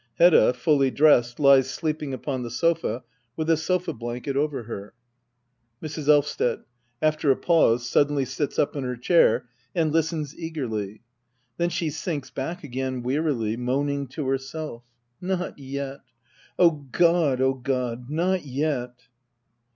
Hedda^ 0.19 0.53
f^^kf 0.55 0.95
dressed, 0.95 1.39
lies 1.39 1.69
sleeping 1.69 2.11
upon 2.11 2.41
the 2.41 2.49
sofa, 2.49 3.03
with 3.35 3.51
a 3.51 3.55
sofa 3.55 3.93
blanket 3.93 4.35
over 4.35 4.63
her, 4.63 4.95
Mrs. 5.79 6.07
Elvsted. 6.09 6.61
[After 7.03 7.29
a 7.29 7.35
paicse, 7.35 7.81
suddenly 7.85 8.25
sits 8.25 8.57
up 8.57 8.75
in 8.75 8.83
her 8.83 8.95
chair, 8.95 9.47
and 9.75 9.91
listens 9.93 10.35
eagerly. 10.35 11.03
Then 11.57 11.69
she 11.69 11.91
sinks 11.91 12.31
back 12.31 12.63
again 12.63 13.03
wearily, 13.03 13.55
7noaningto 13.55 14.25
herself 14.25 14.81
1^ 15.21 15.27
Not 15.37 15.59
yet 15.59 15.99
I— 15.99 16.01
Oh 16.57 16.71
God— 16.91 17.39
oh 17.39 17.53
God— 17.53 18.09
not 18.09 18.43
yet 18.43 19.03